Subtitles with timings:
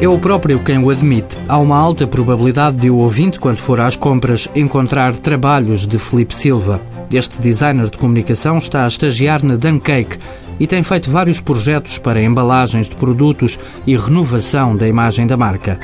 [0.00, 1.36] É o próprio quem o admite.
[1.48, 6.36] Há uma alta probabilidade de o ouvinte, quando for às compras, encontrar trabalhos de Felipe
[6.36, 6.80] Silva.
[7.12, 10.16] Este designer de comunicação está a estagiar na Duncake
[10.60, 15.80] e tem feito vários projetos para embalagens de produtos e renovação da imagem da marca.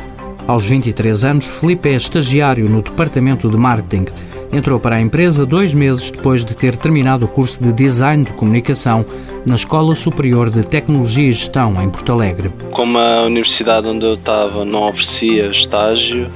[0.47, 4.05] Aos 23 anos, Felipe é estagiário no departamento de marketing.
[4.53, 8.33] Entrou para a empresa dois meses depois de ter terminado o curso de Design de
[8.35, 9.07] Comunicação
[9.47, 12.53] na Escola Superior de Tecnologia e Gestão, em Porto Alegre.
[12.73, 16.31] Como a universidade onde eu estava não oferecia estágio,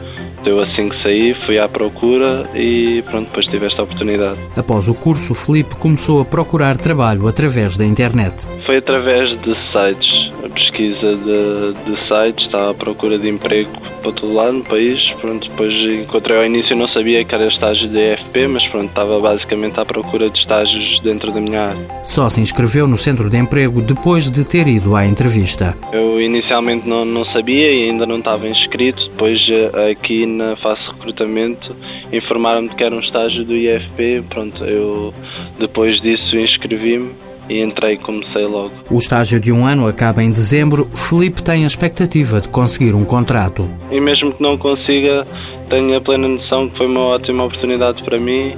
[0.44, 4.38] eu assim que saí fui à procura e pronto, depois tive esta oportunidade.
[4.56, 8.46] Após o curso, Felipe começou a procurar trabalho através da internet.
[8.64, 13.70] Foi através de sites, a pesquisa de, de sites, estava à procura de emprego
[14.02, 15.02] para todo lado no país.
[15.20, 19.18] Pronto, depois encontrei ao início, não sabia que era estágio de EFP, mas pronto, estava
[19.20, 21.88] basicamente à procura de estágios dentro da minha área.
[22.04, 25.76] Só se inscreveu no centro de emprego depois de ter ido à entrevista.
[25.92, 30.86] Eu inicialmente não, não sabia e ainda não estava inscrito, depois eh, aqui na de
[30.86, 31.74] recrutamento
[32.12, 35.12] informaram-me que era um estágio do IFP, pronto, eu
[35.58, 37.10] depois disso inscrevi-me
[37.48, 38.72] e entrei e comecei logo.
[38.90, 40.88] O estágio de um ano acaba em dezembro.
[40.94, 43.68] Felipe tem a expectativa de conseguir um contrato.
[43.90, 45.26] E mesmo que não consiga,
[45.68, 48.54] tenho a plena noção que foi uma ótima oportunidade para mim,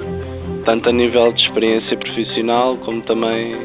[0.65, 3.55] tanto a nível de experiência profissional como também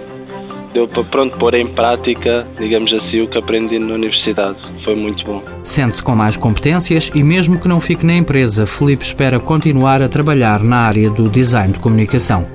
[0.72, 4.58] deu para pronto pôr em prática, digamos assim, o que aprendi na universidade.
[4.84, 5.42] Foi muito bom.
[5.62, 10.08] Sente-se com mais competências e mesmo que não fique na empresa, Felipe espera continuar a
[10.08, 12.46] trabalhar na área do design de comunicação.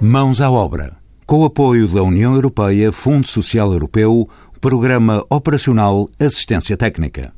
[0.00, 0.96] Mãos à obra.
[1.26, 4.28] Com o apoio da União Europeia, Fundo Social Europeu,
[4.60, 7.32] Programa Operacional Assistência Técnica.